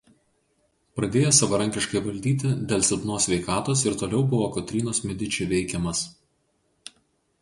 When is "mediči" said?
5.11-5.51